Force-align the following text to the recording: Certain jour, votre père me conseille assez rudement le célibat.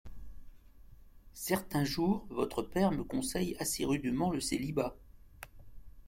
Certain 1.35 1.83
jour, 1.83 2.25
votre 2.31 2.63
père 2.63 2.91
me 2.91 3.03
conseille 3.03 3.55
assez 3.59 3.85
rudement 3.85 4.31
le 4.31 4.39
célibat. 4.39 4.95